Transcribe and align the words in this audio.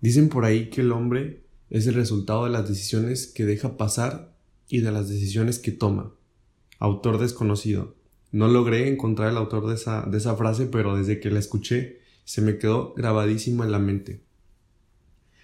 Dicen 0.00 0.28
por 0.28 0.44
ahí 0.44 0.70
que 0.70 0.82
el 0.82 0.92
hombre 0.92 1.42
es 1.70 1.86
el 1.86 1.94
resultado 1.94 2.44
de 2.44 2.50
las 2.50 2.68
decisiones 2.68 3.26
que 3.26 3.44
deja 3.44 3.76
pasar 3.76 4.32
y 4.68 4.80
de 4.80 4.92
las 4.92 5.08
decisiones 5.08 5.58
que 5.58 5.72
toma. 5.72 6.12
Autor 6.78 7.18
desconocido. 7.18 7.96
No 8.30 8.48
logré 8.48 8.88
encontrar 8.88 9.30
el 9.30 9.36
autor 9.36 9.66
de 9.66 9.74
esa, 9.74 10.02
de 10.02 10.18
esa 10.18 10.36
frase, 10.36 10.66
pero 10.66 10.96
desde 10.96 11.18
que 11.18 11.30
la 11.30 11.38
escuché 11.38 12.00
se 12.24 12.42
me 12.42 12.58
quedó 12.58 12.94
grabadísimo 12.94 13.64
en 13.64 13.72
la 13.72 13.78
mente. 13.78 14.20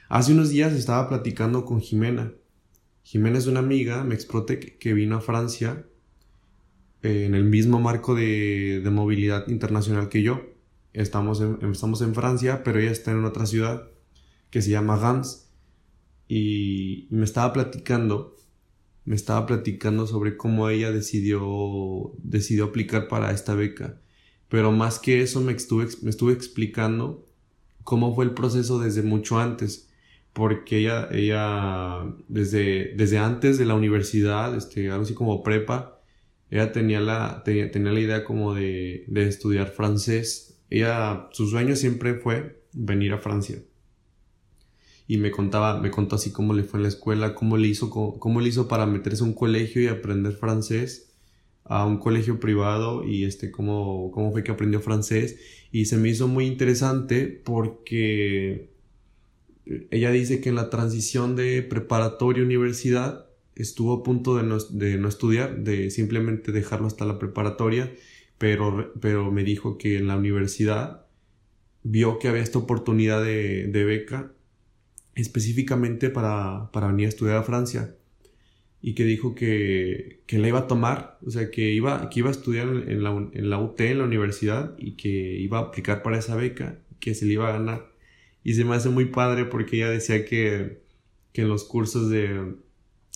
Hace 0.09 0.32
unos 0.32 0.50
días 0.50 0.73
estaba 0.75 1.09
platicando 1.09 1.64
con 1.64 1.80
Jimena. 1.80 2.32
Jimena 3.02 3.39
es 3.39 3.46
una 3.46 3.61
amiga, 3.61 4.05
Mexprotec, 4.05 4.79
que 4.79 4.93
vino 4.93 5.16
a 5.16 5.21
Francia 5.21 5.86
eh, 7.02 7.25
en 7.25 7.34
el 7.34 7.45
mismo 7.45 7.80
marco 7.80 8.14
de, 8.14 8.80
de, 8.84 8.91
movilidad 8.91 9.48
internacional 9.48 10.09
que 10.09 10.23
yo. 10.23 10.43
Estamos 10.93 11.43
estamos 11.72 12.02
en 12.02 12.14
Francia, 12.14 12.63
pero 12.63 12.79
ella 12.79 12.93
está 12.93 13.11
en 13.11 13.25
otra 13.25 13.46
ciudad 13.46 13.89
que 14.54 14.63
se 14.63 14.71
llama 14.71 14.96
Gans. 14.96 15.50
Y 16.29 17.08
me 17.11 17.25
estaba 17.25 17.53
platicando, 17.53 18.36
me 19.04 19.17
estaba 19.17 19.46
platicando 19.46 20.07
sobre 20.07 20.36
cómo 20.36 20.68
ella 20.68 20.93
decidió, 20.93 22.13
decidió 22.22 22.67
aplicar 22.67 23.08
para 23.08 23.32
esta 23.32 23.57
beca. 23.57 24.00
Pero 24.49 24.71
más 24.71 25.00
que 25.00 25.22
eso 25.22 25.40
me 25.40 25.50
estuve, 25.50 25.89
me 26.03 26.11
estuve 26.11 26.35
explicando 26.35 27.27
cómo 27.82 28.14
fue 28.14 28.27
el 28.27 28.30
proceso 28.30 28.79
desde 28.79 29.03
mucho 29.03 29.40
antes 29.40 29.90
porque 30.32 30.79
ella, 30.79 31.08
ella 31.11 32.05
desde, 32.28 32.94
desde 32.94 33.19
antes 33.19 33.58
de 33.58 33.66
la 33.66 33.75
universidad, 33.75 34.55
este, 34.55 34.89
algo 34.89 35.02
así 35.02 35.14
como 35.14 35.42
prepa, 35.42 36.00
ella 36.50 36.70
tenía 36.70 37.00
la, 37.00 37.42
tenía, 37.44 37.72
tenía 37.72 37.91
la 37.91 38.00
idea 38.00 38.25
como 38.25 38.55
de, 38.55 39.05
de, 39.08 39.27
estudiar 39.27 39.72
francés. 39.72 40.61
Ella, 40.70 41.28
su 41.33 41.48
sueño 41.48 41.75
siempre 41.75 42.14
fue 42.14 42.62
venir 42.72 43.14
a 43.14 43.19
Francia. 43.19 43.58
Y 45.06 45.19
me 45.19 45.30
contaba, 45.30 45.80
me 45.80 45.91
contó 45.91 46.16
así 46.16 46.33
cómo 46.33 46.55
le 46.55 46.64
fue 46.64 46.78
en 46.78 46.84
la 46.84 46.88
escuela, 46.88 47.34
cómo 47.34 47.56
le 47.56 47.69
hizo, 47.69 47.91
cómo, 47.91 48.19
cómo 48.19 48.41
le 48.41 48.48
hizo 48.48 48.69
para 48.69 48.86
meterse 48.86 49.22
a 49.22 49.27
un 49.27 49.34
colegio 49.34 49.83
y 49.83 49.88
aprender 49.88 50.33
francés, 50.33 51.12
a 51.64 51.86
un 51.86 51.98
colegio 51.98 52.41
privado 52.41 53.05
y 53.05 53.25
este, 53.25 53.50
cómo, 53.50 54.10
cómo 54.12 54.32
fue 54.32 54.44
que 54.44 54.52
aprendió 54.52 54.80
francés. 54.80 55.38
Y 55.72 55.86
se 55.86 55.97
me 55.97 56.08
hizo 56.08 56.28
muy 56.28 56.47
interesante 56.47 57.27
porque 57.27 58.70
ella 59.91 60.10
dice 60.10 60.41
que 60.41 60.50
en 60.50 60.56
la 60.56 60.70
transición 60.70 61.36
de 61.36 61.62
preparatoria 61.62 62.42
universidad 62.42 63.27
estuvo 63.56 63.94
a 63.94 64.02
punto 64.02 64.36
de 64.36 64.42
no, 64.42 64.58
de 64.58 64.98
no, 64.98 65.08
estudiar, 65.08 65.62
de 65.62 65.91
simplemente 65.91 66.52
dejarlo 66.52 66.86
hasta 66.86 67.05
la 67.05 67.19
preparatoria, 67.19 67.92
pero, 68.38 68.92
pero 69.00 69.30
me 69.30 69.44
dijo 69.44 69.78
que 69.78 69.97
en 69.97 70.08
la 70.08 70.16
universidad 70.16 71.06
vio 71.82 72.19
que 72.19 72.28
había 72.28 72.42
esta 72.42 72.58
oportunidad 72.58 73.22
de, 73.22 73.69
de 73.69 73.84
beca 73.84 74.33
específicamente 75.14 76.10
para, 76.10 76.70
para, 76.72 76.88
venir 76.88 77.06
a 77.06 77.08
estudiar 77.08 77.36
a 77.36 77.42
Francia 77.42 77.94
y 78.82 78.94
que 78.94 79.04
dijo 79.04 79.34
que, 79.34 80.22
que, 80.26 80.38
la 80.38 80.48
iba 80.48 80.60
a 80.60 80.66
tomar, 80.66 81.18
o 81.24 81.30
sea, 81.30 81.50
que 81.50 81.72
iba, 81.72 82.10
que 82.10 82.20
iba 82.20 82.28
a 82.28 82.32
estudiar 82.32 82.68
en 82.68 83.02
la, 83.02 83.10
en 83.10 83.50
la 83.50 83.58
UT, 83.58 83.80
en 83.80 83.98
la 83.98 84.04
universidad, 84.04 84.74
y 84.78 84.92
que 84.92 85.08
iba 85.08 85.58
a 85.58 85.62
aplicar 85.62 86.02
para 86.02 86.18
esa 86.18 86.36
beca, 86.36 86.78
que 87.00 87.14
se 87.14 87.24
le 87.24 87.34
iba 87.34 87.48
a 87.48 87.52
ganar. 87.52 87.92
Y 88.42 88.54
se 88.54 88.64
me 88.64 88.74
hace 88.74 88.90
muy 88.90 89.06
padre 89.06 89.46
porque 89.46 89.76
ella 89.76 89.88
decía 89.88 90.26
que, 90.26 90.82
que 91.32 91.42
en 91.42 91.48
los 91.48 91.64
cursos 91.64 92.10
de, 92.10 92.56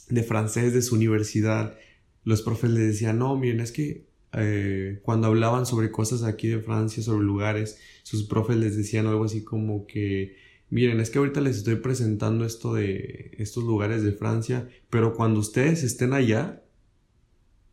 de 0.08 0.22
francés 0.22 0.72
de 0.72 0.80
su 0.80 0.94
universidad, 0.94 1.76
los 2.24 2.42
profes 2.42 2.70
le 2.70 2.80
decían, 2.80 3.18
no, 3.18 3.36
miren, 3.36 3.60
es 3.60 3.72
que 3.72 4.06
eh, 4.32 5.00
cuando 5.02 5.28
hablaban 5.28 5.66
sobre 5.66 5.90
cosas 5.90 6.22
aquí 6.22 6.48
de 6.48 6.60
Francia, 6.60 7.02
sobre 7.02 7.24
lugares, 7.24 7.78
sus 8.02 8.24
profes 8.24 8.56
les 8.56 8.76
decían 8.76 9.06
algo 9.06 9.24
así 9.24 9.44
como 9.44 9.86
que, 9.86 10.36
miren, 10.70 11.00
es 11.00 11.10
que 11.10 11.18
ahorita 11.18 11.40
les 11.40 11.58
estoy 11.58 11.76
presentando 11.76 12.44
esto 12.44 12.74
de 12.74 13.32
estos 13.38 13.64
lugares 13.64 14.02
de 14.02 14.12
Francia, 14.12 14.68
pero 14.90 15.14
cuando 15.14 15.40
ustedes 15.40 15.82
estén 15.82 16.12
allá, 16.12 16.62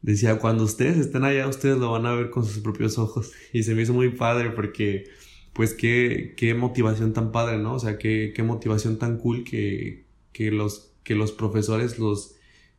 decía, 0.02 0.40
cuando 0.40 0.64
ustedes 0.64 0.98
estén 0.98 1.24
allá, 1.24 1.48
ustedes 1.48 1.78
lo 1.78 1.92
van 1.92 2.06
a 2.06 2.14
ver 2.14 2.30
con 2.30 2.46
sus 2.46 2.60
propios 2.60 2.98
ojos. 2.98 3.32
Y 3.54 3.64
se 3.64 3.74
me 3.76 3.82
hizo 3.82 3.94
muy 3.94 4.10
padre 4.10 4.52
porque 4.52 5.06
pues 5.54 5.74
qué, 5.74 6.34
qué 6.38 6.54
motivación 6.54 7.14
tan 7.14 7.32
padre, 7.32 7.58
¿no? 7.58 7.76
O 7.76 7.80
sea, 7.80 7.98
qué, 7.98 8.34
qué 8.36 8.44
motivación 8.44 9.00
tan 9.00 9.18
cool 9.18 9.44
que, 9.44 10.06
que, 10.34 10.52
los, 10.52 10.92
que 11.04 11.16
los 11.16 11.32
profesores 11.32 11.98
los, 11.98 12.36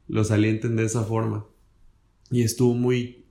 los 0.09 0.31
alienten 0.31 0.77
de 0.77 0.85
esa 0.85 1.03
forma. 1.03 1.47
Y 2.31 2.43
estuvo 2.43 2.75
muy, 2.75 3.25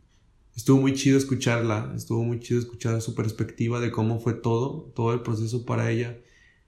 estuvo 0.55 0.81
muy 0.81 0.93
chido 0.93 1.17
escucharla, 1.17 1.93
estuvo 1.95 2.23
muy 2.23 2.39
chido 2.39 2.59
escuchar 2.59 3.01
su 3.01 3.13
perspectiva 3.13 3.79
de 3.79 3.91
cómo 3.91 4.19
fue 4.19 4.33
todo, 4.33 4.91
todo 4.95 5.13
el 5.13 5.21
proceso 5.21 5.65
para 5.65 5.91
ella, 5.91 6.17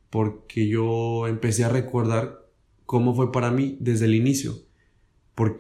porque 0.09 0.68
yo 0.68 1.28
empecé 1.28 1.63
a 1.63 1.69
recordar 1.69 2.45
cómo 2.85 3.16
fue 3.16 3.31
para 3.31 3.51
mí 3.51 3.78
desde 3.79 4.06
el 4.06 4.16
inicio. 4.16 4.59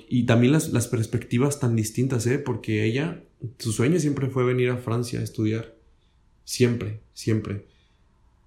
Y 0.09 0.25
también 0.25 0.53
las, 0.53 0.69
las 0.69 0.87
perspectivas 0.87 1.59
tan 1.59 1.75
distintas, 1.75 2.25
¿eh? 2.25 2.39
Porque 2.39 2.83
ella, 2.85 3.23
su 3.59 3.71
sueño 3.71 3.99
siempre 3.99 4.29
fue 4.29 4.43
venir 4.43 4.69
a 4.69 4.77
Francia 4.77 5.19
a 5.19 5.23
estudiar 5.23 5.77
Siempre, 6.47 7.01
siempre. 7.13 7.65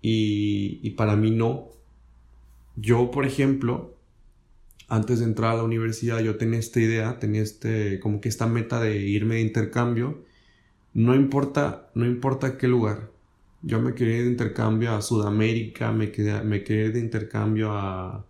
Y, 0.01 0.81
y 0.83 0.91
para 0.93 1.17
mí 1.17 1.31
no. 1.31 1.69
Yo, 2.75 3.11
por 3.11 3.27
ejemplo, 3.27 3.95
antes 4.89 5.19
de 5.19 5.27
entrar 5.27 5.53
a 5.53 5.57
la 5.59 5.65
universidad, 5.65 6.21
yo 6.21 6.39
tenía 6.39 6.59
esta 6.59 6.81
idea, 6.81 7.19
tenía 7.19 7.43
este, 7.43 8.01
como 8.01 8.23
que 8.23 8.31
esta 8.31 8.47
meta 8.47 8.81
de 8.81 8.97
irme 8.97 9.35
de 9.35 9.43
intercambio. 9.43 10.25
No 10.95 11.15
importa, 11.15 11.91
no 11.95 12.07
importa 12.07 12.57
qué 12.57 12.69
lugar. 12.69 13.11
Yo 13.63 13.81
me 13.81 13.95
quería 13.95 14.19
ir 14.19 14.25
de 14.25 14.31
intercambio 14.31 14.93
a 14.95 15.03
Sudamérica, 15.03 15.93
me 15.93 16.11
quería, 16.11 16.43
me 16.43 16.61
de 16.61 16.99
intercambio 16.99 17.73
a, 17.73 18.27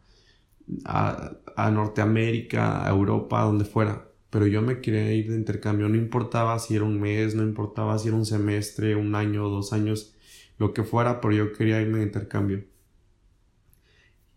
a, 0.84 1.32
a 1.56 1.70
Norteamérica, 1.70 2.86
a 2.86 2.90
Europa, 2.90 3.42
donde 3.42 3.64
fuera. 3.64 4.08
Pero 4.30 4.46
yo 4.46 4.62
me 4.62 4.80
quería 4.80 5.12
ir 5.14 5.30
de 5.30 5.36
intercambio, 5.36 5.88
no 5.88 5.96
importaba 5.96 6.58
si 6.58 6.76
era 6.76 6.84
un 6.84 7.00
mes, 7.00 7.34
no 7.34 7.42
importaba 7.44 7.98
si 7.98 8.08
era 8.08 8.16
un 8.16 8.26
semestre, 8.26 8.96
un 8.96 9.14
año, 9.14 9.48
dos 9.48 9.72
años, 9.72 10.14
lo 10.58 10.72
que 10.74 10.84
fuera, 10.84 11.20
pero 11.20 11.34
yo 11.34 11.52
quería 11.52 11.80
irme 11.82 11.98
de 11.98 12.04
intercambio. 12.04 12.64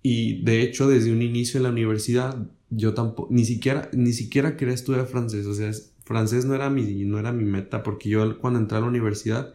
Y 0.02 0.44
de 0.44 0.62
hecho, 0.62 0.88
desde 0.90 1.12
un 1.12 1.22
inicio 1.22 1.58
en 1.58 1.64
la 1.64 1.70
universidad, 1.70 2.38
yo 2.70 2.94
tampoco, 2.94 3.30
ni 3.32 3.46
siquiera, 3.46 3.90
ni 3.94 4.12
siquiera 4.14 4.58
quería 4.58 4.74
estudiar 4.74 5.06
francés, 5.08 5.46
o 5.46 5.54
sea, 5.54 5.72
francés 6.06 6.44
no 6.46 6.56
era 6.56 6.70
mi, 6.70 7.06
no 7.06 7.20
era 7.20 7.32
mi 7.32 7.46
meta, 7.46 7.84
porque 7.84 8.10
yo 8.10 8.40
cuando 8.40 8.60
entré 8.60 8.78
a 8.78 8.82
la 8.82 8.88
universidad, 8.88 9.54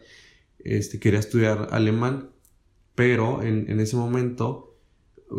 este, 0.63 0.99
quería 0.99 1.19
estudiar 1.19 1.69
alemán, 1.71 2.29
pero 2.95 3.43
en, 3.43 3.79
ese 3.79 3.95
momento, 3.95 4.65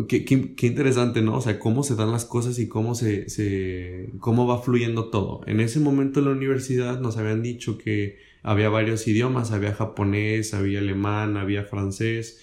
Qué, 0.08 0.25
qué, 0.25 0.66
interesante, 0.69 1.20
¿no? 1.20 1.36
O 1.36 1.41
sea, 1.41 1.58
cómo 1.58 1.82
se 1.82 1.97
dan 1.97 2.12
las 2.12 2.25
cosas 2.25 2.60
y 2.60 2.69
cómo 2.69 2.94
se, 2.94 3.28
se, 3.28 4.10
cómo 4.20 4.47
va 4.47 4.62
fluyendo 4.62 5.10
todo. 5.10 5.41
En 5.47 5.58
ese 5.58 5.81
momento 5.81 6.20
en 6.20 6.26
la 6.26 6.31
universidad 6.31 7.00
nos 7.00 7.16
habían 7.16 7.42
dicho 7.42 7.76
que 7.76 8.19
había 8.44 8.69
varios 8.69 9.06
idiomas, 9.08 9.50
había 9.50 9.75
japonés, 9.75 10.54
había 10.54 10.78
alemán, 10.78 11.37
había 11.37 11.64
francés, 11.64 12.41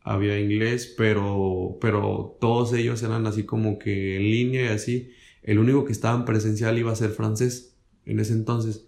había 0.00 0.40
inglés, 0.40 0.94
pero, 0.96 1.76
pero 1.80 2.38
todos 2.40 2.72
ellos 2.72 3.02
eran 3.02 3.26
así 3.26 3.44
como 3.44 3.78
que 3.78 4.16
en 4.16 4.22
línea 4.22 4.64
y 4.64 4.68
así. 4.68 5.10
El 5.42 5.58
único 5.58 5.84
que 5.84 5.92
estaba 5.92 6.16
en 6.18 6.24
presencial 6.24 6.78
iba 6.78 6.90
a 6.92 6.96
ser 6.96 7.10
francés 7.10 7.76
en 8.06 8.20
ese 8.20 8.32
entonces. 8.32 8.87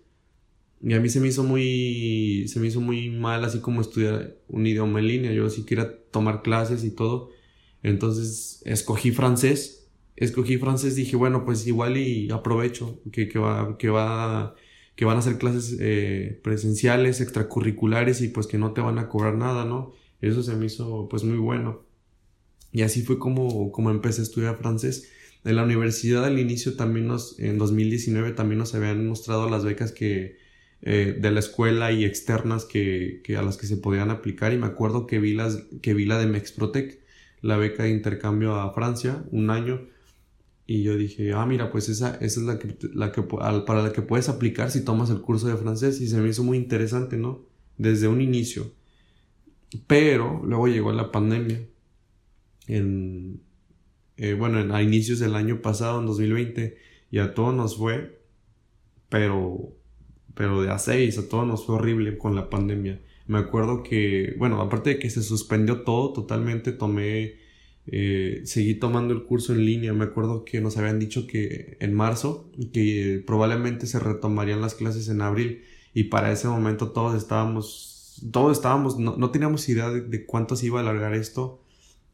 Y 0.83 0.95
a 0.95 1.01
mí 1.01 1.09
se 1.09 1.21
me 1.21 1.29
hizo 1.29 1.45
muy, 1.45 2.47
se 2.49 2.59
me 2.61 2.69
hizo 2.69 2.81
muy 2.81 3.11
mal 3.11 3.45
así 3.45 3.61
como 3.61 3.81
estudiar 3.81 4.37
un 4.49 4.67
idioma 4.67 5.01
en 5.01 5.09
línea. 5.09 5.33
Yo 5.33 5.51
sí 5.51 5.65
quería 5.65 6.03
tomar 6.11 6.43
clases 6.43 6.85
y 6.85 6.91
todo 6.91 7.31
entonces 7.83 8.63
escogí 8.65 9.11
francés. 9.11 9.89
Escogí 10.17 10.59
francés, 10.59 10.97
dije, 10.97 11.17
bueno, 11.17 11.45
pues 11.45 11.67
igual 11.67 11.97
y 11.97 12.31
aprovecho 12.31 13.01
que, 13.11 13.29
que, 13.29 13.39
va, 13.39 13.79
que, 13.79 13.89
va, 13.89 14.55
que 14.95 15.07
van 15.07 15.17
a 15.17 15.21
hacer 15.21 15.39
clases 15.39 15.77
eh, 15.81 16.39
presenciales, 16.43 17.23
extracurriculares 17.23 18.21
y 18.21 18.29
pues 18.29 18.47
que 18.47 18.59
no 18.59 18.73
te 18.73 18.83
van 18.83 18.99
a 18.99 19.09
cobrar 19.09 19.37
nada, 19.37 19.65
¿no? 19.65 19.95
Eso 20.21 20.43
se 20.43 20.55
me 20.57 20.67
hizo 20.67 21.09
pues 21.09 21.25
muy 21.25 21.39
bueno. 21.39 21.85
Y 22.73 22.83
así 22.83 23.03
fue 23.03 23.19
como, 23.19 23.73
como 23.73 23.91
empecé 23.91 24.21
a 24.21 24.25
estudiar 24.25 24.59
francés. 24.59 25.11
En 25.45 25.57
la 25.57 25.65
universidad 25.65 26.27
al 26.27 26.39
inicio 26.39 26.77
también 26.77 27.07
nos, 27.07 27.39
en 27.39 27.57
2019 27.57 28.33
también 28.33 28.59
nos 28.59 28.75
habían 28.75 29.07
mostrado 29.07 29.49
las 29.49 29.65
becas 29.65 29.91
que, 29.91 30.37
eh, 30.83 31.17
de 31.19 31.31
la 31.31 31.41
escuela 31.41 31.93
y 31.93 32.05
externas 32.05 32.65
que, 32.65 33.21
que, 33.25 33.37
a 33.37 33.43
las 33.43 33.57
que 33.57 33.67
se 33.67 33.77
podían 33.77 34.11
aplicar 34.11 34.53
y 34.53 34.59
me 34.59 34.67
acuerdo 34.67 35.07
que 35.07 35.19
vi, 35.19 35.35
las, 35.35 35.63
que 35.83 35.95
vi 35.95 36.05
la 36.07 36.19
de 36.19 36.27
Mexprotec 36.27 37.01
la 37.43 37.57
beca 37.57 37.85
de 37.85 37.91
intercambio 37.91 38.55
a 38.57 38.73
Francia, 38.73 39.25
un 39.31 39.51
año. 39.51 39.89
Y 40.67 40.83
yo 40.83 40.97
dije, 40.97 41.33
ah, 41.33 41.47
mira, 41.47 41.71
pues 41.71 41.89
esa, 41.89 42.15
esa 42.17 42.41
es 42.41 42.47
la 42.47 42.59
que, 42.59 42.77
la 42.95 43.13
que, 43.13 43.23
para 43.23 43.83
la 43.83 43.93
que 43.93 44.03
puedes 44.03 44.29
aplicar 44.29 44.71
si 44.71 44.85
tomas 44.85 45.11
el 45.11 45.21
curso 45.21 45.49
de 45.49 45.57
francés. 45.57 46.01
Y 46.01 46.07
se 46.07 46.19
me 46.19 46.29
hizo 46.29 46.45
muy 46.45 46.57
interesante, 46.59 47.17
¿no? 47.17 47.45
Desde 47.77 48.09
un 48.09 48.21
inicio. 48.21 48.73
Pero 49.87 50.43
luego 50.45 50.69
llegó 50.69 50.93
la 50.93 51.11
pandemia. 51.11 51.67
En, 52.69 53.43
eh, 54.17 54.35
bueno, 54.35 54.75
a 54.75 54.83
inicios 54.83 55.19
del 55.19 55.35
año 55.35 55.61
pasado, 55.61 56.01
en 56.01 56.07
2020. 56.07 56.77
Y 57.11 57.19
a 57.19 57.35
todos 57.35 57.55
nos 57.55 57.77
fue, 57.77 58.23
pero, 59.09 59.77
pero 60.35 60.63
de 60.63 60.71
a 60.71 60.79
seis, 60.79 61.19
a 61.19 61.29
todos 61.29 61.47
nos 61.47 61.65
fue 61.67 61.77
horrible 61.77 62.19
con 62.19 62.35
la 62.35 62.51
pandemia. 62.51 63.01
Me 63.27 63.39
acuerdo 63.39 63.83
que, 63.83 64.35
bueno, 64.39 64.61
aparte 64.61 64.91
de 64.91 64.99
que 64.99 65.09
se 65.09 65.23
suspendió 65.23 65.83
todo 65.83 66.13
totalmente, 66.13 66.73
tomé, 66.73 67.37
eh, 67.87 68.43
seguí 68.45 68.75
tomando 68.75 69.15
el 69.15 69.25
curso 69.25 69.53
en 69.53 69.65
línea. 69.65 69.93
Me 69.93 70.05
acuerdo 70.05 70.45
que 70.45 70.61
nos 70.61 70.77
habían 70.77 70.99
dicho 70.99 71.27
que 71.27 71.77
en 71.81 71.95
marzo, 71.95 72.51
que 72.73 73.23
probablemente 73.27 73.87
se 73.87 74.01
retomarían 74.01 74.61
las 74.61 74.75
clases 74.75 75.09
en 75.09 75.21
abril. 75.23 75.63
Y 75.95 76.05
para 76.05 76.33
ese 76.33 76.49
momento 76.49 76.91
todos 76.91 77.17
estábamos, 77.17 78.21
todos 78.33 78.57
estábamos, 78.57 78.99
no, 78.99 79.31
teníamos 79.31 79.69
idea 79.69 79.91
de, 79.91 80.27
cuánto 80.27 80.57
se 80.57 80.67
iba 80.67 80.81
a 80.81 80.83
alargar 80.83 81.15
esto. 81.15 81.63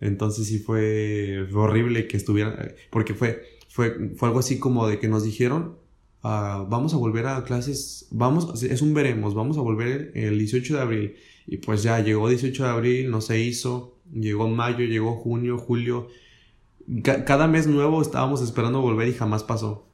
Entonces 0.00 0.46
sí 0.48 0.58
fue, 0.58 1.46
horrible 1.54 2.08
que 2.08 2.18
estuviera, 2.18 2.74
porque 2.90 3.14
fue, 3.14 3.42
fue, 3.68 4.10
fue 4.16 4.28
algo 4.28 4.40
así 4.40 4.58
como 4.58 4.86
de 4.86 4.98
que 4.98 5.08
nos 5.08 5.24
dijeron, 5.24 5.76
vamos 6.22 6.94
a 6.94 6.96
volver 6.96 7.26
a 7.26 7.44
clases, 7.44 8.08
vamos, 8.10 8.62
es 8.62 8.82
un 8.82 8.94
veremos, 8.94 9.34
vamos 9.34 9.58
a 9.58 9.60
volver 9.60 10.12
el 10.14 10.38
18 10.38 10.74
de 10.74 10.80
abril. 10.80 11.16
Y 11.46 11.58
pues 11.58 11.82
ya 11.82 12.00
llegó 12.00 12.28
18 12.28 12.64
de 12.64 12.68
abril, 12.68 13.10
no 13.10 13.20
se 13.20 13.40
hizo, 13.40 13.96
llegó 14.12 14.48
mayo, 14.48 14.84
llegó 14.84 15.14
junio, 15.14 15.58
julio. 15.58 16.08
cada 17.02 17.46
mes 17.46 17.66
nuevo 17.66 18.02
estábamos 18.02 18.42
esperando 18.42 18.80
volver 18.80 19.08
y 19.08 19.14
jamás 19.14 19.44
pasó. 19.44 19.86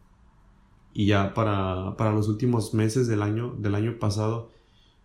Y 0.95 1.07
ya 1.07 1.35
para, 1.35 1.97
para 1.97 2.13
los 2.13 2.29
últimos 2.29 2.75
meses 2.75 3.09
del 3.09 3.23
año, 3.23 3.55
del 3.59 3.75
año 3.75 3.99
pasado, 3.99 4.51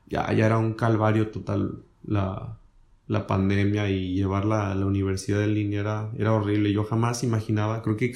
ya, 0.07 0.25
era 0.25 0.57
un 0.57 0.73
calvario 0.73 1.29
total 1.31 1.83
la, 2.03 2.59
la 3.07 3.27
pandemia 3.27 3.89
y 3.89 4.13
llevarla 4.15 4.71
a 4.71 4.75
la 4.75 4.85
universidad 4.85 5.43
en 5.43 5.53
línea 5.53 5.81
era, 5.81 6.11
era 6.17 6.33
horrible. 6.33 6.71
Yo 6.71 6.83
jamás 6.83 7.23
imaginaba, 7.23 7.81
creo 7.81 7.97
que 7.97 8.13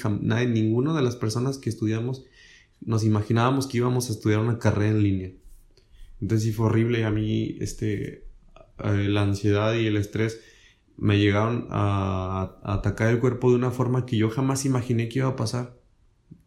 ninguna 0.48 0.94
de 0.94 1.02
las 1.02 1.16
personas 1.16 1.58
que 1.58 1.70
estudiamos 1.70 2.24
nos 2.84 3.04
imaginábamos 3.04 3.66
que 3.66 3.78
íbamos 3.78 4.08
a 4.08 4.12
estudiar 4.12 4.40
una 4.40 4.58
carrera 4.58 4.90
en 4.90 5.02
línea. 5.02 5.32
Entonces 6.20 6.48
sí 6.48 6.52
fue 6.52 6.66
horrible. 6.66 7.04
A 7.04 7.10
mí, 7.10 7.56
este, 7.60 8.24
eh, 8.78 9.08
la 9.08 9.22
ansiedad 9.22 9.74
y 9.74 9.86
el 9.86 9.96
estrés 9.96 10.40
me 10.96 11.18
llegaron 11.18 11.66
a, 11.70 12.58
atacar 12.62 13.08
el 13.08 13.18
cuerpo 13.18 13.50
de 13.50 13.56
una 13.56 13.70
forma 13.70 14.06
que 14.06 14.16
yo 14.16 14.30
jamás 14.30 14.64
imaginé 14.64 15.08
que 15.08 15.20
iba 15.20 15.28
a 15.28 15.36
pasar. 15.36 15.78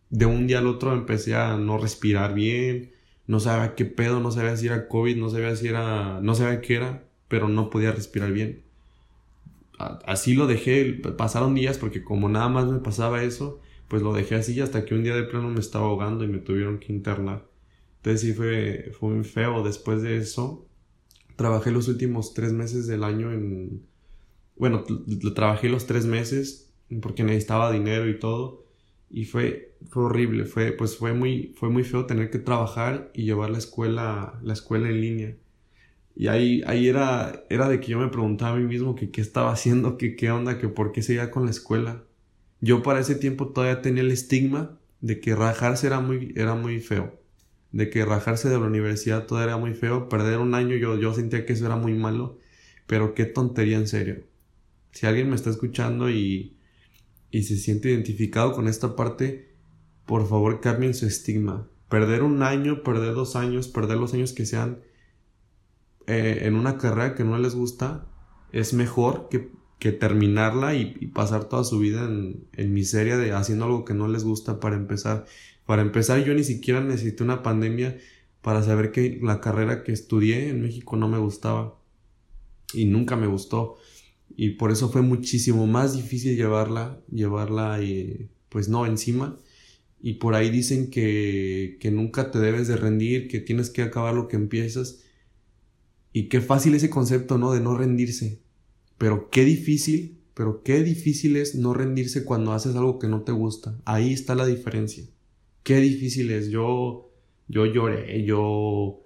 De 0.09 0.25
un 0.25 0.47
día 0.47 0.59
al 0.59 0.67
otro 0.67 0.93
empecé 0.93 1.35
a 1.35 1.57
no 1.57 1.77
respirar 1.77 2.33
bien, 2.33 2.93
no 3.27 3.39
sabía 3.39 3.75
qué 3.75 3.85
pedo, 3.85 4.19
no 4.19 4.31
sabía 4.31 4.55
si 4.55 4.67
era 4.67 4.87
COVID, 4.87 5.17
no 5.17 5.29
sabía 5.29 5.55
si 5.55 5.67
era, 5.67 6.19
no 6.21 6.35
sabía 6.35 6.61
qué 6.61 6.75
era 6.75 7.05
pero 7.27 7.47
no 7.49 7.69
podía 7.69 7.91
respirar 7.91 8.31
bien. 8.31 8.63
Así 9.77 10.35
lo 10.35 10.47
dejé, 10.47 10.85
pasaron 11.17 11.53
días 11.53 11.77
porque 11.77 12.03
como 12.03 12.29
nada 12.29 12.47
más 12.47 12.65
me 12.65 12.79
pasaba 12.79 13.23
eso, 13.23 13.59
pues 13.87 14.01
lo 14.01 14.13
dejé 14.13 14.35
así 14.35 14.59
hasta 14.61 14.85
que 14.85 14.95
un 14.95 15.03
día 15.03 15.15
de 15.15 15.23
plano 15.23 15.49
me 15.49 15.59
estaba 15.59 15.85
ahogando 15.85 16.23
y 16.23 16.27
me 16.27 16.39
tuvieron 16.39 16.79
que 16.79 16.93
internar. 16.93 17.47
Entonces 17.97 18.21
sí 18.21 18.33
fue, 18.33 18.91
fue 18.99 19.09
muy 19.15 19.23
feo. 19.23 19.63
Después 19.63 20.01
de 20.01 20.17
eso, 20.17 20.67
trabajé 21.35 21.71
los 21.71 21.87
últimos 21.87 22.33
tres 22.33 22.53
meses 22.53 22.87
del 22.87 23.03
año 23.03 23.31
en... 23.31 23.85
Bueno, 24.57 24.83
trabajé 25.35 25.69
los 25.69 25.85
tres 25.87 26.05
meses 26.05 26.73
porque 27.01 27.23
necesitaba 27.23 27.71
dinero 27.71 28.07
y 28.09 28.19
todo. 28.19 28.65
Y 29.09 29.25
fue, 29.25 29.75
fue 29.89 30.03
horrible, 30.05 30.45
fue, 30.45 30.71
pues 30.71 30.97
fue 30.97 31.13
muy, 31.13 31.53
fue 31.57 31.69
muy 31.69 31.83
feo 31.83 32.05
tener 32.05 32.29
que 32.31 32.39
trabajar 32.39 33.11
y 33.13 33.23
llevar 33.25 33.49
la 33.49 33.57
escuela, 33.59 34.39
la 34.43 34.53
escuela 34.53 34.89
en 34.89 35.01
línea. 35.01 35.37
Y 36.15 36.27
ahí, 36.27 36.63
ahí 36.65 36.87
era, 36.87 37.45
era 37.49 37.67
de 37.69 37.79
que 37.79 37.87
yo 37.91 37.99
me 37.99 38.07
preguntaba 38.09 38.55
a 38.55 38.59
mí 38.59 38.65
mismo 38.65 38.95
que 38.95 39.11
qué 39.11 39.21
estaba 39.21 39.51
haciendo, 39.51 39.97
que 39.97 40.15
qué 40.15 40.31
onda, 40.31 40.57
que 40.59 40.69
por 40.69 40.91
qué 40.91 41.01
seguía 41.01 41.31
con 41.31 41.45
la 41.45 41.51
escuela. 41.51 42.03
Yo 42.65 42.81
para 42.81 42.99
ese 42.99 43.13
tiempo 43.13 43.49
todavía 43.49 43.83
tenía 43.83 44.01
el 44.01 44.09
estigma 44.09 44.79
de 44.99 45.19
que 45.19 45.35
rajarse 45.35 45.85
era 45.85 45.99
muy, 45.99 46.33
era 46.35 46.55
muy 46.55 46.79
feo. 46.79 47.21
De 47.71 47.91
que 47.91 48.03
rajarse 48.03 48.49
de 48.49 48.57
la 48.57 48.65
universidad 48.65 49.27
todo 49.27 49.43
era 49.43 49.55
muy 49.57 49.75
feo. 49.75 50.09
Perder 50.09 50.39
un 50.39 50.55
año 50.55 50.75
yo, 50.75 50.97
yo 50.97 51.13
sentía 51.13 51.45
que 51.45 51.53
eso 51.53 51.67
era 51.67 51.75
muy 51.75 51.93
malo. 51.93 52.39
Pero 52.87 53.13
qué 53.13 53.25
tontería 53.25 53.77
en 53.77 53.87
serio. 53.87 54.25
Si 54.93 55.05
alguien 55.05 55.29
me 55.29 55.35
está 55.35 55.51
escuchando 55.51 56.09
y, 56.09 56.57
y 57.29 57.43
se 57.43 57.57
siente 57.57 57.91
identificado 57.91 58.53
con 58.53 58.67
esta 58.67 58.95
parte, 58.95 59.53
por 60.07 60.27
favor 60.27 60.59
cambien 60.59 60.95
su 60.95 61.05
estigma. 61.05 61.69
Perder 61.87 62.23
un 62.23 62.41
año, 62.41 62.81
perder 62.81 63.13
dos 63.13 63.35
años, 63.35 63.67
perder 63.67 63.97
los 63.97 64.15
años 64.15 64.33
que 64.33 64.47
sean 64.47 64.79
eh, 66.07 66.39
en 66.41 66.55
una 66.55 66.79
carrera 66.79 67.13
que 67.13 67.23
no 67.23 67.37
les 67.37 67.53
gusta 67.53 68.07
es 68.51 68.73
mejor 68.73 69.27
que, 69.29 69.51
que 69.79 69.91
terminarla 69.91 70.75
y, 70.75 71.07
pasar 71.07 71.45
toda 71.45 71.63
su 71.63 71.79
vida 71.79 72.05
en, 72.05 72.73
miseria 72.73 73.17
de 73.17 73.33
haciendo 73.33 73.65
algo 73.65 73.85
que 73.85 73.93
no 73.93 74.07
les 74.07 74.23
gusta 74.23 74.59
para 74.59 74.75
empezar. 74.75 75.25
Para 75.65 75.81
empezar 75.81 76.23
yo 76.23 76.33
ni 76.33 76.43
siquiera 76.43 76.81
necesité 76.81 77.23
una 77.23 77.43
pandemia 77.43 77.97
para 78.41 78.63
saber 78.63 78.91
que 78.91 79.19
la 79.21 79.41
carrera 79.41 79.83
que 79.83 79.91
estudié 79.91 80.49
en 80.49 80.61
México 80.61 80.95
no 80.97 81.07
me 81.07 81.17
gustaba 81.17 81.79
y 82.73 82.85
nunca 82.85 83.15
me 83.15 83.27
gustó 83.27 83.77
y 84.35 84.51
por 84.51 84.71
eso 84.71 84.89
fue 84.89 85.01
muchísimo 85.01 85.67
más 85.67 85.95
difícil 85.95 86.35
llevarla, 86.35 87.01
llevarla 87.11 87.81
y 87.81 88.29
pues 88.49 88.69
no 88.69 88.85
encima 88.85 89.37
y 90.01 90.13
por 90.13 90.35
ahí 90.35 90.49
dicen 90.49 90.91
que, 90.91 91.77
que 91.79 91.89
nunca 91.91 92.31
te 92.31 92.39
debes 92.39 92.67
de 92.67 92.77
rendir, 92.77 93.27
que 93.27 93.39
tienes 93.39 93.69
que 93.71 93.81
acabar 93.81 94.13
lo 94.13 94.27
que 94.27 94.35
empiezas 94.35 95.03
y 96.13 96.29
qué 96.29 96.41
fácil 96.41 96.75
ese 96.75 96.89
concepto, 96.89 97.37
¿no? 97.37 97.51
De 97.51 97.59
no 97.59 97.77
rendirse. 97.77 98.44
Pero 98.97 99.29
qué 99.29 99.43
difícil, 99.43 100.17
pero 100.33 100.63
qué 100.63 100.83
difícil 100.83 101.37
es 101.37 101.55
no 101.55 101.73
rendirse 101.73 102.25
cuando 102.25 102.53
haces 102.53 102.75
algo 102.75 102.99
que 102.99 103.07
no 103.07 103.21
te 103.21 103.31
gusta. 103.31 103.77
Ahí 103.85 104.13
está 104.13 104.35
la 104.35 104.45
diferencia. 104.45 105.05
Qué 105.63 105.77
difícil 105.77 106.31
es. 106.31 106.49
Yo, 106.49 107.09
yo 107.47 107.65
lloré, 107.65 108.23
yo, 108.25 109.01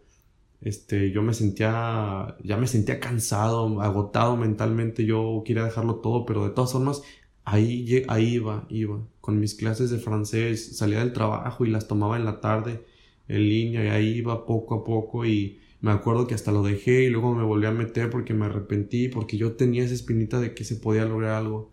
este, 0.61 1.11
yo 1.11 1.21
me 1.21 1.33
sentía, 1.33 2.37
ya 2.43 2.57
me 2.57 2.67
sentía 2.67 2.99
cansado, 2.99 3.81
agotado 3.81 4.37
mentalmente. 4.37 5.05
Yo 5.05 5.43
quería 5.45 5.63
dejarlo 5.63 5.95
todo, 5.97 6.25
pero 6.25 6.43
de 6.45 6.51
todas 6.51 6.71
formas, 6.73 7.01
ahí, 7.45 8.03
ahí 8.07 8.35
iba, 8.35 8.65
iba. 8.69 9.05
Con 9.21 9.39
mis 9.39 9.55
clases 9.55 9.89
de 9.89 9.99
francés, 9.99 10.77
salía 10.77 10.99
del 10.99 11.13
trabajo 11.13 11.65
y 11.65 11.69
las 11.69 11.87
tomaba 11.87 12.17
en 12.17 12.25
la 12.25 12.41
tarde, 12.41 12.85
en 13.27 13.41
línea, 13.49 13.85
y 13.85 13.87
ahí 13.89 14.07
iba 14.17 14.45
poco 14.45 14.75
a 14.75 14.83
poco 14.83 15.25
y 15.25 15.59
me 15.81 15.91
acuerdo 15.91 16.27
que 16.27 16.35
hasta 16.35 16.51
lo 16.51 16.63
dejé 16.63 17.03
y 17.03 17.09
luego 17.09 17.33
me 17.33 17.43
volví 17.43 17.65
a 17.65 17.71
meter 17.71 18.09
porque 18.09 18.33
me 18.33 18.45
arrepentí, 18.45 19.07
porque 19.07 19.37
yo 19.37 19.53
tenía 19.53 19.83
esa 19.83 19.93
espinita 19.93 20.39
de 20.39 20.53
que 20.53 20.63
se 20.65 20.75
podía 20.75 21.05
lograr 21.05 21.31
algo. 21.33 21.71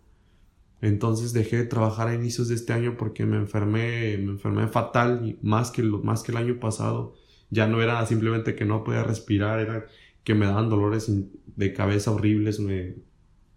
Entonces 0.81 1.33
dejé 1.33 1.57
de 1.57 1.65
trabajar 1.65 2.07
a 2.07 2.15
inicios 2.15 2.47
de 2.47 2.55
este 2.55 2.71
año 2.71 2.95
porque 2.97 3.25
me 3.25 3.37
enfermé, 3.37 4.17
me 4.17 4.31
enfermé 4.31 4.67
fatal, 4.67 5.37
más 5.41 5.71
que, 5.71 5.83
lo, 5.83 5.99
más 5.99 6.23
que 6.23 6.31
el 6.31 6.37
año 6.37 6.59
pasado. 6.59 7.15
Ya 7.49 7.67
no 7.67 7.81
era 7.81 8.05
simplemente 8.05 8.55
que 8.55 8.65
no 8.65 8.83
podía 8.83 9.03
respirar, 9.03 9.59
era 9.59 9.87
que 10.23 10.35
me 10.35 10.45
daban 10.45 10.69
dolores 10.69 11.11
de 11.55 11.73
cabeza 11.73 12.11
horribles, 12.11 12.59
me, 12.59 12.95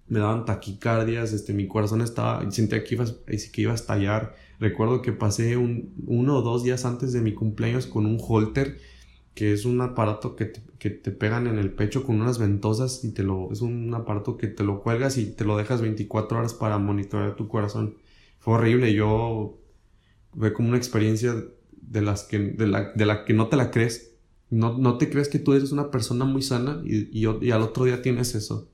me 0.09 0.19
daban 0.19 0.45
taquicardias, 0.45 1.33
este, 1.33 1.53
mi 1.53 1.69
corazón 1.69 2.01
estaba, 2.01 2.51
sentía 2.51 2.83
que 2.83 2.95
iba, 2.95 3.05
que 3.07 3.61
iba 3.63 3.73
a 3.73 3.77
estallar. 3.77 4.35
Recuerdo 4.59 5.03
que 5.03 5.13
pasé 5.13 5.57
un, 5.57 5.95
uno 6.07 6.39
o 6.39 6.43
dos 6.43 6.65
días 6.65 6.85
antes 6.85 7.13
de 7.13 7.21
mi 7.21 7.35
cumpleaños 7.35 7.87
con 7.87 8.07
un 8.07 8.19
holter 8.21 8.79
que 9.35 9.53
es 9.53 9.65
un 9.65 9.81
aparato 9.81 10.37
que 10.37 10.47
te, 10.47 11.11
pegan 11.13 11.47
en 11.47 11.59
el 11.59 11.73
pecho 11.73 12.05
con 12.05 12.21
unas 12.21 12.39
ventosas 12.39 13.05
y 13.05 13.13
te 13.13 13.23
lo, 13.23 13.53
es 13.53 13.61
un 13.61 13.93
aparato 13.95 14.37
que 14.37 14.49
te 14.49 14.65
lo 14.65 14.83
cuelgas 14.83 15.19
y 15.19 15.27
te 15.33 15.45
lo 15.45 15.57
dejas 15.57 15.81
24 15.81 16.39
horas 16.39 16.55
para 16.55 16.79
monitorear 16.79 17.37
tu 17.37 17.49
corazón. 17.49 17.97
Fue 18.39 18.55
horrible, 18.55 18.93
yo 18.93 19.59
fue 20.37 20.53
como 20.53 20.69
una 20.69 20.79
experiencia 20.79 21.35
de 21.73 22.03
las 22.03 22.25
que, 22.25 22.39
de 22.39 22.67
la, 22.67 22.93
de 22.93 23.07
la 23.07 23.25
que 23.25 23.35
no 23.35 23.49
te 23.49 23.57
la 23.57 23.71
crees. 23.71 24.15
No, 24.51 24.77
no 24.79 24.99
te 24.99 25.11
crees 25.11 25.29
que 25.29 25.39
tú 25.39 25.53
eres 25.55 25.73
una 25.73 25.91
persona 25.91 26.25
muy 26.25 26.43
sana 26.43 26.83
y, 26.85 27.09
y, 27.13 27.29
y 27.41 27.51
al 27.53 27.63
otro 27.63 27.85
día 27.85 28.03
tienes 28.03 28.35
eso. 28.35 28.69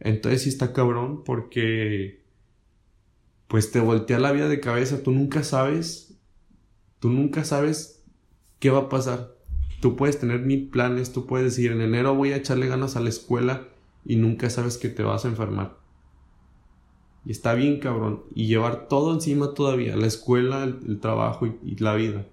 Entonces 0.00 0.42
sí 0.42 0.48
está 0.50 0.72
cabrón 0.72 1.24
porque 1.24 2.24
pues 3.48 3.70
te 3.70 3.80
voltea 3.80 4.18
la 4.18 4.32
vida 4.32 4.48
de 4.48 4.60
cabeza, 4.60 5.02
tú 5.02 5.12
nunca 5.12 5.44
sabes, 5.44 6.18
tú 6.98 7.10
nunca 7.10 7.44
sabes 7.44 7.93
¿qué 8.64 8.70
va 8.70 8.78
a 8.78 8.88
pasar? 8.88 9.36
Tú 9.82 9.94
puedes 9.94 10.18
tener 10.18 10.40
mil 10.40 10.70
planes, 10.70 11.12
tú 11.12 11.26
puedes 11.26 11.54
decir, 11.54 11.70
en 11.70 11.82
enero 11.82 12.14
voy 12.14 12.32
a 12.32 12.36
echarle 12.36 12.66
ganas 12.66 12.96
a 12.96 13.00
la 13.00 13.10
escuela 13.10 13.68
y 14.06 14.16
nunca 14.16 14.48
sabes 14.48 14.78
que 14.78 14.88
te 14.88 15.02
vas 15.02 15.26
a 15.26 15.28
enfermar. 15.28 15.76
Y 17.26 17.32
está 17.32 17.52
bien, 17.52 17.78
cabrón. 17.78 18.22
Y 18.34 18.46
llevar 18.46 18.88
todo 18.88 19.12
encima 19.12 19.52
todavía, 19.52 19.96
la 19.96 20.06
escuela, 20.06 20.64
el, 20.64 20.98
trabajo 20.98 21.46
y, 21.46 21.76
la 21.76 21.94
vida. 21.94 22.26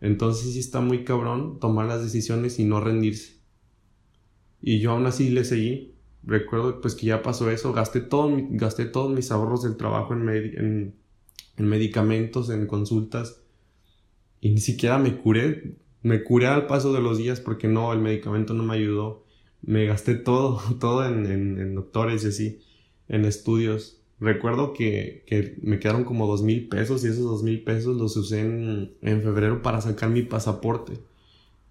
Entonces 0.00 0.54
sí 0.54 0.58
está 0.58 0.80
muy 0.80 1.04
cabrón 1.04 1.60
tomar 1.60 1.84
las 1.84 2.02
decisiones 2.02 2.58
y 2.58 2.64
no 2.64 2.80
rendirse. 2.80 3.34
Y 4.62 4.80
yo 4.80 4.92
aún 4.92 5.04
así 5.04 5.28
le 5.28 5.44
seguí. 5.44 5.96
Recuerdo 6.22 6.80
pues 6.80 6.94
que 6.94 7.08
ya 7.08 7.22
pasó 7.22 7.50
eso. 7.50 7.74
Gasté, 7.74 8.00
todo, 8.00 8.34
gasté 8.52 8.86
todos 8.86 9.12
mis 9.12 9.30
ahorros 9.30 9.64
del 9.64 9.76
trabajo 9.76 10.14
en, 10.14 10.94
en 11.58 11.66
medicamentos, 11.66 12.48
en 12.48 12.66
consultas 12.66 13.41
y 14.42 14.50
ni 14.50 14.60
siquiera 14.60 14.98
me 14.98 15.16
curé. 15.16 15.76
Me 16.02 16.24
curé 16.24 16.48
al 16.48 16.66
paso 16.66 16.92
de 16.92 17.00
los 17.00 17.16
días 17.16 17.40
porque 17.40 17.68
no, 17.68 17.92
el 17.92 18.00
medicamento 18.00 18.54
no 18.54 18.64
me 18.64 18.74
ayudó. 18.74 19.24
Me 19.62 19.86
gasté 19.86 20.16
todo, 20.16 20.60
todo 20.80 21.06
en, 21.06 21.26
en, 21.26 21.74
doctores 21.76 22.24
y 22.24 22.28
así, 22.28 22.60
en 23.08 23.24
estudios. 23.24 24.02
Recuerdo 24.18 24.72
que, 24.72 25.24
que 25.28 25.56
me 25.62 25.78
quedaron 25.78 26.04
como 26.04 26.26
dos 26.26 26.42
mil 26.42 26.68
pesos 26.68 27.04
y 27.04 27.08
esos 27.08 27.24
dos 27.24 27.42
mil 27.44 27.62
pesos 27.62 27.96
los 27.96 28.16
usé 28.16 28.40
en, 28.40 28.94
en 29.00 29.22
febrero 29.22 29.62
para 29.62 29.80
sacar 29.80 30.10
mi 30.10 30.22
pasaporte. 30.22 30.98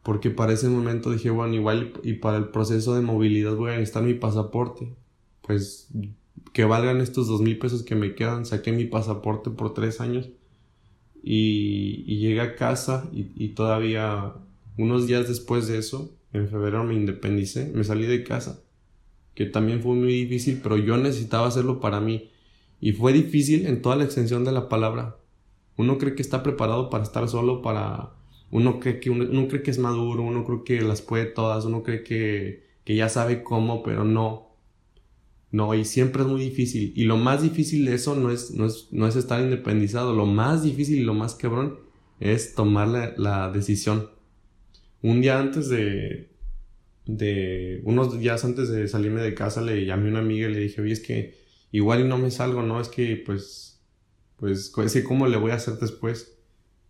Porque 0.01 0.29
para 0.31 0.53
ese 0.53 0.69
momento 0.69 1.11
dije, 1.11 1.29
bueno, 1.29 1.53
igual 1.53 1.93
y 2.03 2.13
para 2.13 2.37
el 2.37 2.49
proceso 2.49 2.95
de 2.95 3.01
movilidad 3.01 3.55
voy 3.55 3.71
a 3.71 3.75
necesitar 3.75 4.03
mi 4.03 4.13
pasaporte. 4.13 4.95
Pues 5.41 5.89
que 6.53 6.63
valgan 6.63 7.01
estos 7.01 7.27
dos 7.27 7.41
mil 7.41 7.59
pesos 7.59 7.83
que 7.83 7.95
me 7.95 8.15
quedan. 8.15 8.45
Saqué 8.45 8.71
mi 8.71 8.85
pasaporte 8.85 9.49
por 9.49 9.73
tres 9.73 9.99
años. 9.99 10.29
Y, 11.23 12.17
llegué 12.17 12.41
a 12.41 12.55
casa 12.55 13.09
y, 13.13 13.49
todavía 13.49 14.33
unos 14.77 15.07
días 15.07 15.27
después 15.27 15.67
de 15.67 15.77
eso, 15.77 16.15
en 16.33 16.47
febrero 16.47 16.83
me 16.83 16.95
independicé, 16.95 17.71
me 17.73 17.83
salí 17.83 18.05
de 18.05 18.23
casa. 18.23 18.61
Que 19.35 19.45
también 19.45 19.81
fue 19.81 19.95
muy 19.95 20.13
difícil, 20.13 20.59
pero 20.61 20.77
yo 20.77 20.97
necesitaba 20.97 21.47
hacerlo 21.47 21.79
para 21.79 21.99
mí. 21.99 22.29
Y 22.79 22.93
fue 22.93 23.13
difícil 23.13 23.67
en 23.67 23.81
toda 23.81 23.95
la 23.95 24.03
extensión 24.03 24.43
de 24.43 24.51
la 24.51 24.69
palabra. 24.69 25.17
Uno 25.77 25.97
cree 25.97 26.15
que 26.15 26.21
está 26.21 26.43
preparado 26.43 26.89
para 26.89 27.03
estar 27.03 27.27
solo, 27.29 27.61
para 27.61 28.11
uno 28.51 28.79
cree 28.79 28.99
que, 28.99 29.09
uno, 29.09 29.47
cree 29.47 29.63
que 29.63 29.71
es 29.71 29.79
maduro, 29.79 30.23
uno 30.23 30.45
cree 30.45 30.63
que 30.63 30.81
las 30.85 31.01
puede 31.01 31.25
todas, 31.25 31.65
uno 31.65 31.83
cree 31.83 32.03
que, 32.03 32.67
que 32.83 32.95
ya 32.95 33.07
sabe 33.07 33.43
cómo, 33.43 33.81
pero 33.81 34.03
no. 34.03 34.50
No, 35.51 35.73
y 35.75 35.83
siempre 35.83 36.21
es 36.21 36.27
muy 36.27 36.41
difícil. 36.41 36.93
Y 36.95 37.03
lo 37.03 37.17
más 37.17 37.41
difícil 37.41 37.85
de 37.85 37.95
eso 37.95 38.15
no 38.15 38.31
es, 38.31 38.51
no 38.51 38.65
es, 38.65 38.87
no 38.91 39.07
es 39.07 39.15
estar 39.15 39.41
independizado. 39.41 40.13
Lo 40.13 40.25
más 40.25 40.63
difícil 40.63 40.99
y 40.99 41.03
lo 41.03 41.13
más 41.13 41.35
quebrón 41.35 41.79
es 42.19 42.55
tomar 42.55 42.87
la, 43.17 43.51
decisión. 43.51 44.09
Un 45.01 45.21
día 45.21 45.39
antes 45.39 45.67
de, 45.67 46.29
de, 47.05 47.81
unos 47.83 48.17
días 48.19 48.45
antes 48.45 48.69
de 48.69 48.87
salirme 48.87 49.21
de 49.21 49.33
casa, 49.33 49.61
le 49.61 49.85
llamé 49.85 50.07
a 50.07 50.11
una 50.11 50.19
amiga 50.19 50.47
y 50.47 50.53
le 50.53 50.59
dije, 50.59 50.81
oye, 50.81 50.93
es 50.93 51.01
que 51.01 51.35
igual 51.71 52.01
y 52.01 52.03
no 52.07 52.17
me 52.17 52.31
salgo, 52.31 52.61
¿no? 52.61 52.79
Es 52.79 52.87
que, 52.87 53.21
pues, 53.25 53.81
pues, 54.37 54.71
es 54.77 55.03
¿cómo 55.03 55.27
le 55.27 55.37
voy 55.37 55.51
a 55.51 55.55
hacer 55.55 55.75
después? 55.79 56.37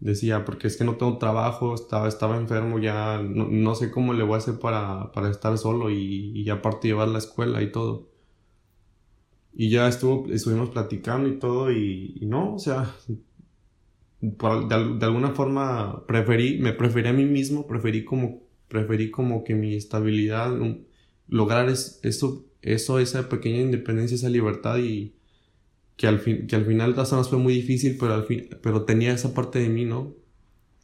decía, 0.01 0.45
porque 0.45 0.67
es 0.67 0.77
que 0.77 0.83
no 0.83 0.95
tengo 0.97 1.17
trabajo, 1.19 1.75
estaba, 1.75 2.07
estaba 2.07 2.35
enfermo, 2.37 2.79
ya 2.79 3.21
no, 3.21 3.75
sé 3.75 3.91
cómo 3.91 4.13
le 4.13 4.23
voy 4.23 4.35
a 4.35 4.37
hacer 4.39 4.59
para, 4.59 5.11
para 5.11 5.29
estar 5.29 5.57
solo 5.57 5.89
y, 5.91 6.31
y, 6.35 6.49
aparte 6.49 6.87
llevar 6.87 7.07
la 7.07 7.19
escuela 7.19 7.61
y 7.61 7.71
todo. 7.71 8.10
Y 9.53 9.69
ya 9.69 9.87
estuvo, 9.87 10.31
estuvimos 10.31 10.69
platicando 10.69 11.27
y 11.29 11.37
todo 11.37 11.71
y, 11.71 12.19
no, 12.23 12.55
o 12.55 12.59
sea, 12.59 12.95
de, 14.21 15.05
alguna 15.05 15.31
forma 15.31 16.05
preferí, 16.07 16.59
me 16.59 16.73
preferí 16.73 17.09
a 17.09 17.13
mí 17.13 17.25
mismo, 17.25 17.67
preferí 17.67 18.05
como, 18.05 18.43
preferí 18.67 19.11
como 19.11 19.43
que 19.43 19.55
mi 19.55 19.75
estabilidad, 19.75 20.57
lograr 21.27 21.69
eso, 21.69 22.45
eso, 22.61 22.99
esa 22.99 23.29
pequeña 23.29 23.61
independencia, 23.61 24.15
esa 24.15 24.29
libertad 24.29 24.77
y, 24.77 25.15
que 26.01 26.07
al, 26.07 26.19
fin, 26.19 26.47
que 26.47 26.55
al 26.55 26.65
final 26.65 26.95
más 26.95 27.29
fue 27.29 27.37
muy 27.37 27.53
difícil, 27.53 27.95
pero, 27.99 28.15
al 28.15 28.23
fin, 28.23 28.49
pero 28.63 28.85
tenía 28.85 29.13
esa 29.13 29.35
parte 29.35 29.59
de 29.59 29.69
mí, 29.69 29.85
¿no? 29.85 30.15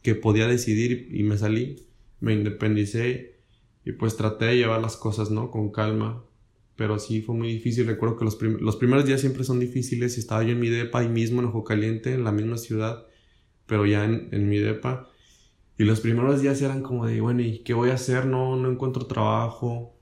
Que 0.00 0.14
podía 0.14 0.46
decidir 0.46 1.08
y 1.12 1.24
me 1.24 1.36
salí, 1.36 1.88
me 2.20 2.34
independicé 2.34 3.40
y 3.84 3.92
pues 3.92 4.16
traté 4.16 4.44
de 4.44 4.58
llevar 4.58 4.80
las 4.80 4.96
cosas, 4.96 5.32
¿no? 5.32 5.50
Con 5.50 5.72
calma. 5.72 6.22
Pero 6.78 6.98
sí 6.98 7.20
fue 7.20 7.34
muy 7.34 7.48
difícil. 7.48 7.86
Recuerdo 7.86 8.16
que 8.16 8.24
los, 8.24 8.40
los 8.40 8.76
primeros 8.76 9.04
días 9.04 9.20
siempre 9.20 9.44
son 9.44 9.60
difíciles. 9.60 10.16
Estaba 10.16 10.42
yo 10.42 10.52
en 10.52 10.60
mi 10.60 10.70
depa 10.70 11.00
ahí 11.00 11.08
mismo, 11.08 11.42
en 11.42 11.48
Ojo 11.48 11.62
Caliente, 11.64 12.14
en 12.14 12.24
la 12.24 12.32
misma 12.32 12.56
ciudad, 12.56 13.06
pero 13.66 13.84
ya 13.84 14.06
en, 14.06 14.30
en 14.32 14.48
mi 14.48 14.58
depa. 14.58 15.10
Y 15.76 15.84
los 15.84 16.00
primeros 16.00 16.40
días 16.40 16.62
eran 16.62 16.82
como 16.82 17.06
de, 17.06 17.20
bueno, 17.20 17.42
¿y 17.42 17.58
qué 17.58 17.74
voy 17.74 17.90
a 17.90 17.94
hacer? 17.94 18.24
No, 18.24 18.56
no 18.56 18.70
encuentro 18.70 19.04
trabajo 19.06 19.98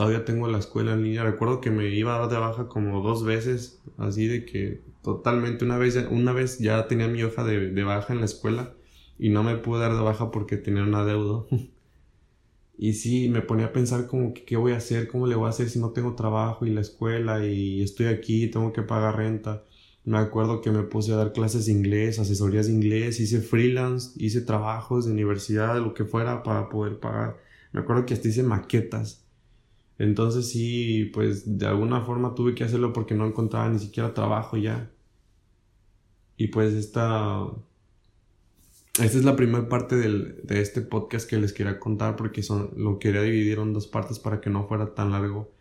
todavía 0.00 0.24
tengo 0.24 0.48
la 0.48 0.58
escuela 0.58 0.94
en 0.94 1.02
línea. 1.02 1.24
Recuerdo 1.24 1.60
que 1.60 1.70
me 1.70 1.86
iba 1.88 2.16
a 2.16 2.20
dar 2.20 2.30
de 2.30 2.38
baja 2.38 2.68
como 2.68 3.02
dos 3.02 3.22
veces, 3.22 3.82
así 3.98 4.26
de 4.26 4.46
que 4.46 4.82
totalmente 5.02 5.64
una 5.66 5.76
vez, 5.76 5.96
una 6.10 6.32
vez 6.32 6.58
ya 6.58 6.88
tenía 6.88 7.06
mi 7.06 7.22
hoja 7.22 7.44
de, 7.44 7.70
de 7.70 7.84
baja 7.84 8.14
en 8.14 8.20
la 8.20 8.24
escuela 8.24 8.72
y 9.18 9.28
no 9.28 9.42
me 9.42 9.56
pude 9.56 9.80
dar 9.80 9.94
de 9.94 10.00
baja 10.00 10.30
porque 10.30 10.56
tenía 10.56 10.84
un 10.84 10.94
adeudo. 10.94 11.48
y 12.80 12.94
sí, 12.94 13.28
me 13.28 13.42
ponía 13.42 13.66
a 13.66 13.72
pensar 13.72 14.06
como 14.06 14.34
qué 14.34 14.56
voy 14.56 14.72
a 14.72 14.78
hacer, 14.78 15.08
cómo 15.08 15.26
le 15.26 15.36
voy 15.36 15.46
a 15.46 15.50
hacer 15.50 15.68
si 15.70 15.78
no 15.78 15.90
tengo 15.90 16.14
trabajo 16.16 16.66
y 16.66 16.70
la 16.70 16.80
escuela 16.80 17.44
y 17.46 17.82
estoy 17.82 18.06
aquí, 18.06 18.48
tengo 18.48 18.72
que 18.72 18.82
pagar 18.82 19.16
renta. 19.16 19.64
Me 20.04 20.18
acuerdo 20.18 20.60
que 20.62 20.70
me 20.70 20.82
puse 20.84 21.12
a 21.12 21.16
dar 21.16 21.32
clases 21.32 21.66
de 21.66 21.72
inglés, 21.72 22.18
asesorías 22.18 22.66
de 22.66 22.72
inglés, 22.72 23.20
hice 23.20 23.40
freelance, 23.42 24.12
hice 24.16 24.40
trabajos 24.42 25.06
de 25.06 25.12
universidad, 25.12 25.78
lo 25.78 25.94
que 25.94 26.04
fuera 26.04 26.42
para 26.42 26.68
poder 26.68 26.98
pagar. 27.00 27.38
Me 27.72 27.80
acuerdo 27.80 28.06
que 28.06 28.14
hasta 28.14 28.28
hice 28.28 28.42
maquetas 28.42 29.24
entonces 30.00 30.48
sí, 30.50 31.10
pues 31.12 31.58
de 31.58 31.66
alguna 31.66 32.00
forma 32.02 32.34
tuve 32.34 32.54
que 32.54 32.64
hacerlo 32.64 32.92
porque 32.92 33.14
no 33.14 33.26
encontraba 33.26 33.68
ni 33.68 33.78
siquiera 33.78 34.14
trabajo 34.14 34.56
ya. 34.56 34.90
Y 36.36 36.48
pues 36.48 36.72
esta, 36.74 37.46
esta 39.04 39.18
es 39.18 39.24
la 39.24 39.36
primera 39.36 39.68
parte 39.68 39.96
del, 39.96 40.40
de 40.44 40.60
este 40.60 40.80
podcast 40.80 41.28
que 41.28 41.38
les 41.38 41.52
quería 41.52 41.78
contar 41.78 42.16
porque 42.16 42.42
son, 42.42 42.70
lo 42.76 42.98
quería 42.98 43.22
dividir 43.22 43.58
en 43.58 43.72
dos 43.72 43.86
partes 43.86 44.18
para 44.18 44.40
que 44.40 44.50
no 44.50 44.66
fuera 44.66 44.94
tan 44.94 45.12
largo. 45.12 45.52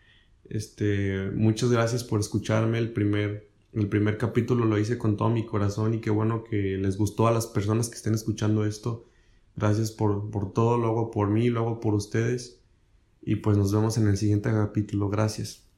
Este, 0.50 1.30
muchas 1.32 1.72
gracias 1.72 2.04
por 2.04 2.20
escucharme. 2.20 2.78
El 2.78 2.92
primer, 2.92 3.50
el 3.74 3.88
primer 3.88 4.18
capítulo 4.18 4.66
lo 4.66 4.78
hice 4.78 4.98
con 4.98 5.16
todo 5.16 5.30
mi 5.30 5.46
corazón 5.46 5.94
y 5.94 6.02
qué 6.02 6.10
bueno 6.10 6.44
que 6.44 6.78
les 6.78 6.98
gustó 6.98 7.28
a 7.28 7.32
las 7.32 7.48
personas 7.48 7.90
que 7.90 7.96
estén 7.96 8.14
escuchando 8.14 8.66
esto. 8.66 9.06
Gracias 9.56 9.92
por, 9.92 10.32
por 10.32 10.54
todo, 10.54 10.78
luego 10.78 11.12
por 11.12 11.30
mí, 11.30 11.50
luego 11.50 11.80
por 11.80 11.94
ustedes. 11.94 12.62
Y 13.22 13.38
pues 13.38 13.58
nos 13.58 13.72
vemos 13.74 13.98
en 13.98 14.08
el 14.08 14.18
siguiente 14.18 14.50
capítulo. 14.50 15.10
Gracias. 15.10 15.69